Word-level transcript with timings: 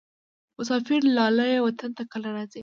مسافر 0.57 1.01
لالیه 1.17 1.59
وطن 1.63 1.91
ته 1.97 2.03
کله 2.11 2.29
راځې؟ 2.35 2.59